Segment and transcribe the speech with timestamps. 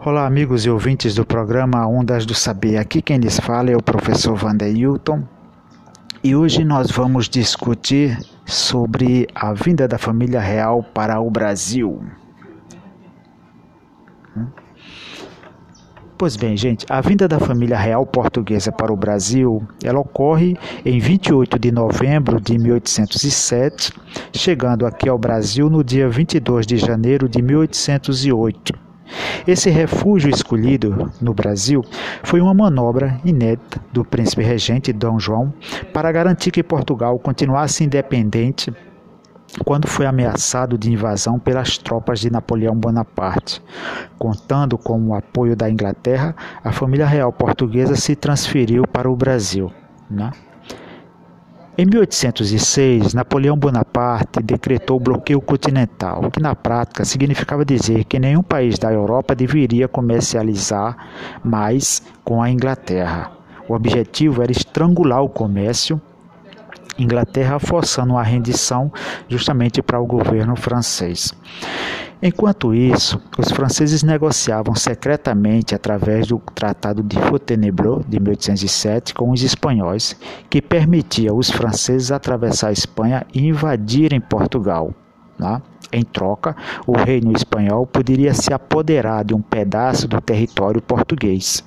[0.00, 2.76] Olá, amigos e ouvintes do programa Ondas do Saber.
[2.76, 5.24] Aqui quem lhes fala é o professor Vander Hilton
[6.22, 8.16] e hoje nós vamos discutir
[8.46, 12.00] sobre a vinda da família real para o Brasil.
[16.16, 21.00] Pois bem, gente, a vinda da família real portuguesa para o Brasil, ela ocorre em
[21.00, 23.92] 28 de novembro de 1807,
[24.32, 28.87] chegando aqui ao Brasil no dia 22 de janeiro de 1808
[29.46, 31.84] esse refúgio escolhido no Brasil
[32.22, 35.52] foi uma manobra inédita do príncipe regente Dom João
[35.92, 38.72] para garantir que Portugal continuasse independente
[39.64, 43.62] quando foi ameaçado de invasão pelas tropas de Napoleão Bonaparte.
[44.18, 49.72] Contando com o apoio da Inglaterra, a família real portuguesa se transferiu para o Brasil.
[50.10, 50.30] Né?
[51.80, 58.18] Em 1806, Napoleão Bonaparte decretou o bloqueio continental, o que na prática significava dizer que
[58.18, 60.96] nenhum país da Europa deveria comercializar
[61.44, 63.30] mais com a Inglaterra.
[63.68, 66.02] O objetivo era estrangular o comércio
[66.98, 68.92] Inglaterra forçando a rendição
[69.28, 71.32] justamente para o governo francês.
[72.20, 79.44] Enquanto isso, os franceses negociavam secretamente através do Tratado de Fontainebleau de 1807 com os
[79.44, 80.16] espanhóis,
[80.50, 84.92] que permitia aos franceses atravessar a Espanha e invadirem Portugal.
[85.38, 85.62] Né?
[85.92, 86.56] Em troca,
[86.88, 91.62] o reino espanhol poderia se apoderar de um pedaço do território português.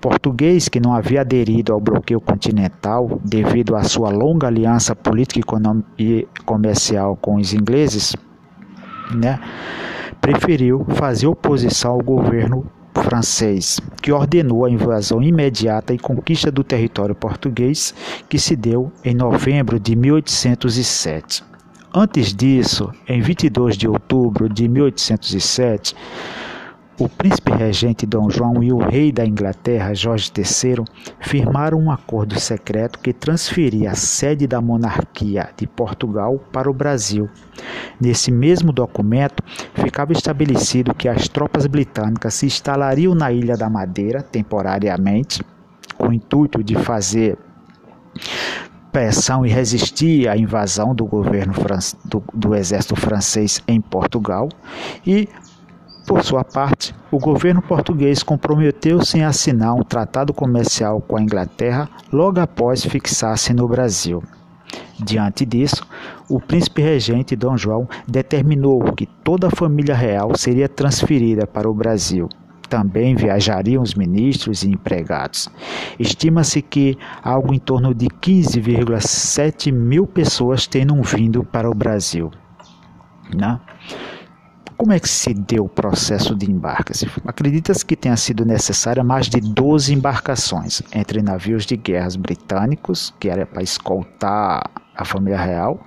[0.00, 5.42] Português que não havia aderido ao bloqueio continental devido à sua longa aliança política
[5.98, 8.16] e comercial com os ingleses,
[9.14, 9.38] né,
[10.20, 17.14] preferiu fazer oposição ao governo francês, que ordenou a invasão imediata e conquista do território
[17.14, 17.94] português,
[18.28, 21.44] que se deu em novembro de 1807.
[21.94, 25.96] Antes disso, em 22 de outubro de 1807,
[26.98, 30.84] o príncipe regente Dom João e o rei da Inglaterra, Jorge III,
[31.20, 37.28] firmaram um acordo secreto que transferia a sede da monarquia de Portugal para o Brasil.
[38.00, 39.42] Nesse mesmo documento,
[39.74, 45.44] ficava estabelecido que as tropas britânicas se instalariam na Ilha da Madeira temporariamente,
[45.96, 47.38] com o intuito de fazer
[48.90, 51.52] pressão e resistir à invasão do governo
[52.04, 54.48] do, do exército francês em Portugal
[55.06, 55.28] e
[56.08, 61.86] por sua parte, o governo português comprometeu-se em assinar um tratado comercial com a Inglaterra
[62.10, 64.22] logo após fixar-se no Brasil.
[64.98, 65.86] Diante disso,
[66.26, 71.74] o príncipe regente Dom João determinou que toda a família real seria transferida para o
[71.74, 72.26] Brasil.
[72.70, 75.50] Também viajariam os ministros e empregados.
[75.98, 82.30] Estima-se que algo em torno de 15,7 mil pessoas tenham vindo para o Brasil.
[83.36, 83.60] Né?
[84.78, 86.92] Como é que se deu o processo de embarque?
[87.26, 93.28] Acredita-se que tenha sido necessária mais de 12 embarcações entre navios de guerras britânicos, que
[93.28, 95.84] era para escoltar a família real,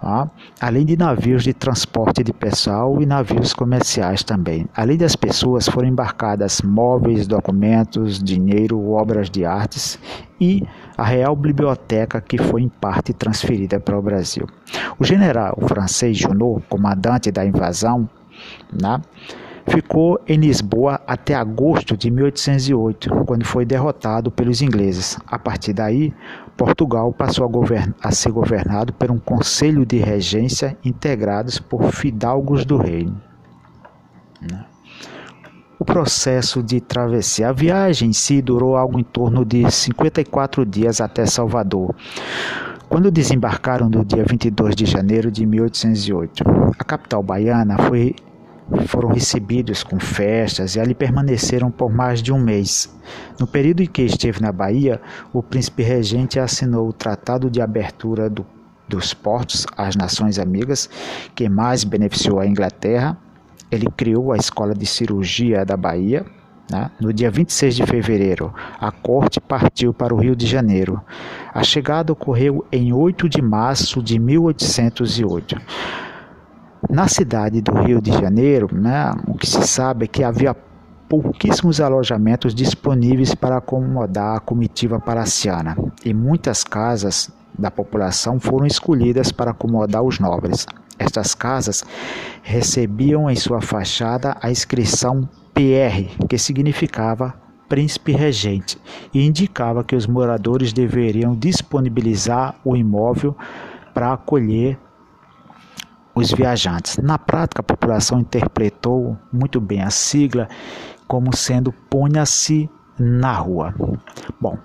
[0.00, 0.30] tá?
[0.60, 4.66] além de navios de transporte de pessoal e navios comerciais também.
[4.74, 9.98] Além das pessoas, foram embarcadas móveis, documentos, dinheiro, obras de artes
[10.40, 10.62] e
[10.96, 14.46] a Real Biblioteca, que foi em parte transferida para o Brasil.
[14.98, 18.08] O general francês Junot, comandante da invasão,
[18.72, 19.00] né,
[19.68, 25.18] ficou em Lisboa até agosto de 1808, quando foi derrotado pelos ingleses.
[25.26, 26.12] A partir daí,
[26.60, 32.76] Portugal passou a, a, ser governado por um conselho de regência integrados por fidalgos do
[32.76, 33.18] reino.
[34.42, 34.66] Né?
[35.78, 41.00] O processo de travessia, a viagem em si durou algo em torno de 54 dias
[41.00, 41.94] até Salvador.
[42.90, 46.44] Quando desembarcaram no dia 22 de janeiro de 1808,
[46.78, 48.14] a capital baiana foi
[48.86, 52.92] foram recebidos com festas e ali permaneceram por mais de um mês.
[53.38, 55.00] No período em que esteve na Bahia,
[55.32, 58.46] o príncipe regente assinou o Tratado de Abertura do,
[58.88, 60.88] dos Portos às Nações Amigas,
[61.34, 63.16] que mais beneficiou a Inglaterra.
[63.70, 66.24] Ele criou a Escola de Cirurgia da Bahia.
[66.70, 66.88] Né?
[67.00, 71.00] No dia 26 de fevereiro, a corte partiu para o Rio de Janeiro.
[71.52, 75.60] A chegada ocorreu em 8 de março de 1808.
[76.88, 80.56] Na cidade do Rio de Janeiro, né, o que se sabe é que havia
[81.08, 89.30] pouquíssimos alojamentos disponíveis para acomodar a comitiva palaciana, e muitas casas da população foram escolhidas
[89.30, 90.66] para acomodar os nobres.
[90.98, 91.84] Estas casas
[92.42, 97.34] recebiam em sua fachada a inscrição PR, que significava
[97.68, 98.78] príncipe regente,
[99.12, 103.36] e indicava que os moradores deveriam disponibilizar o imóvel
[103.92, 104.78] para acolher
[106.14, 106.98] os viajantes.
[106.98, 110.48] Na prática, a população interpretou muito bem a sigla
[111.06, 113.74] como sendo ponha-se na rua.
[114.40, 114.56] Bom,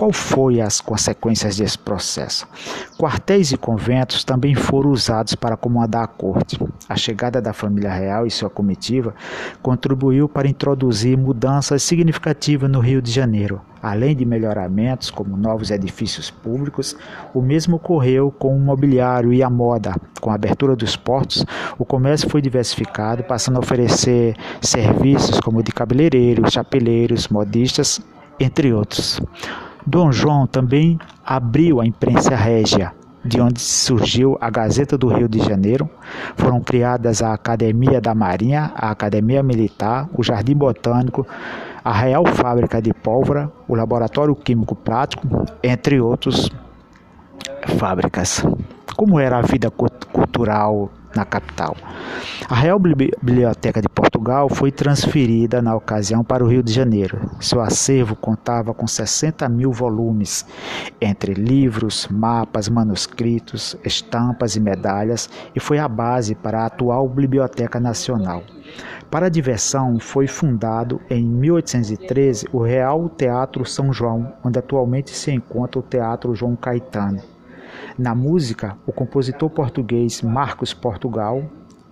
[0.00, 2.48] qual foi as consequências desse processo?
[2.98, 6.58] Quartéis e conventos também foram usados para acomodar a corte.
[6.88, 9.14] A chegada da família real e sua comitiva
[9.60, 13.60] contribuiu para introduzir mudanças significativas no Rio de Janeiro.
[13.82, 16.96] Além de melhoramentos, como novos edifícios públicos,
[17.34, 19.94] o mesmo ocorreu com o mobiliário e a moda.
[20.18, 21.44] Com a abertura dos portos,
[21.78, 28.00] o comércio foi diversificado, passando a oferecer serviços como de cabeleireiros, chapeleiros, modistas,
[28.40, 29.20] entre outros.
[29.86, 32.92] Dom João também abriu a imprensa régia,
[33.24, 35.88] de onde surgiu a Gazeta do Rio de Janeiro.
[36.36, 41.26] Foram criadas a Academia da Marinha, a Academia Militar, o Jardim Botânico,
[41.82, 45.26] a Real Fábrica de Pólvora, o Laboratório Químico Prático,
[45.62, 46.50] entre outros
[47.78, 48.44] fábricas.
[48.96, 51.76] Como era a vida cultural na capital.
[52.48, 57.30] A Real Biblioteca de Portugal foi transferida na ocasião para o Rio de Janeiro.
[57.40, 60.44] Seu acervo contava com 60 mil volumes,
[61.00, 67.80] entre livros, mapas, manuscritos, estampas e medalhas, e foi a base para a atual Biblioteca
[67.80, 68.42] Nacional.
[69.10, 75.32] Para a diversão, foi fundado em 1813 o Real Teatro São João, onde atualmente se
[75.32, 77.20] encontra o Teatro João Caetano.
[77.98, 81.42] Na música, o compositor português Marcos Portugal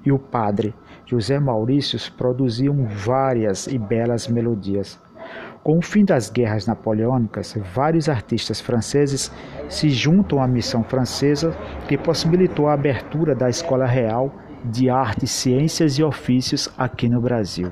[0.05, 0.75] e o padre
[1.05, 4.99] José Maurício produziam várias e belas melodias.
[5.63, 9.31] Com o fim das guerras napoleônicas, vários artistas franceses
[9.69, 11.55] se juntam à missão francesa
[11.87, 14.33] que possibilitou a abertura da Escola Real
[14.65, 17.71] de Artes, Ciências e Ofícios aqui no Brasil.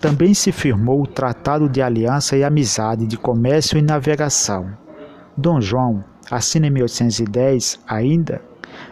[0.00, 4.87] Também se firmou o Tratado de Aliança e Amizade de Comércio e Navegação.
[5.38, 8.42] Dom João assina em 1810 ainda,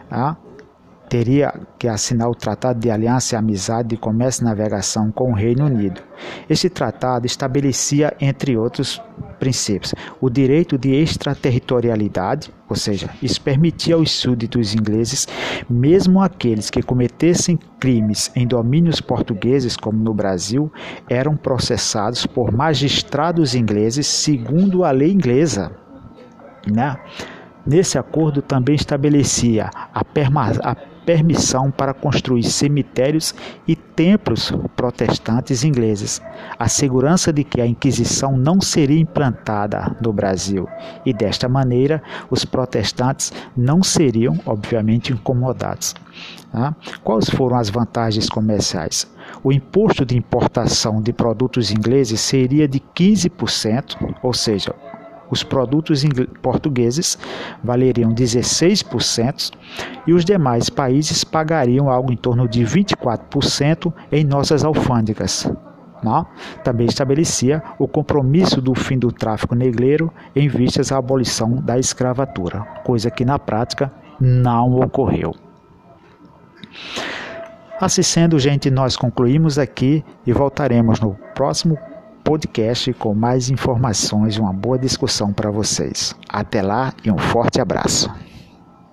[0.09, 0.37] ah,
[1.09, 5.35] teria que assinar o Tratado de Aliança e Amizade de Comércio e Navegação com o
[5.35, 6.01] Reino Unido.
[6.49, 9.03] Este tratado estabelecia, entre outros
[9.41, 15.27] princípios, o direito de extraterritorialidade, ou seja, isso permitia aos súditos ingleses,
[15.69, 20.73] mesmo aqueles que cometessem crimes em domínios portugueses, como no Brasil,
[21.11, 25.85] eram processados por magistrados ingleses segundo a lei inglesa.
[26.67, 26.97] Né?
[27.67, 30.77] Nesse acordo também estabelecia a, a
[31.07, 33.35] permissão para construir cemitérios
[33.67, 36.21] e templos protestantes ingleses,
[36.59, 40.69] a segurança de que a Inquisição não seria implantada no Brasil
[41.05, 45.95] e, desta maneira, os protestantes não seriam, obviamente, incomodados.
[46.53, 46.75] Tá?
[47.05, 49.09] Quais foram as vantagens comerciais?
[49.43, 54.75] O imposto de importação de produtos ingleses seria de 15%, ou seja,
[55.31, 56.05] os produtos
[56.43, 57.19] portugueses
[57.63, 59.53] valeriam 16%
[60.07, 65.51] e os demais países pagariam algo em torno de 24% em nossas alfândegas.
[66.03, 66.21] Não?
[66.21, 66.27] Né?
[66.63, 72.61] Também estabelecia o compromisso do fim do tráfico negreiro em vistas à abolição da escravatura,
[72.85, 73.91] coisa que na prática
[74.21, 75.35] não ocorreu.
[77.81, 81.79] Assim sendo, gente, nós concluímos aqui e voltaremos no próximo
[82.27, 86.13] podcast com mais informações e uma boa discussão para vocês.
[86.29, 88.11] Até lá e um forte abraço.